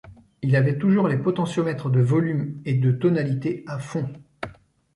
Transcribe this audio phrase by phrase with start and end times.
[0.41, 4.11] Il avait toujours les potentiomètres de volume et de tonalité à fond.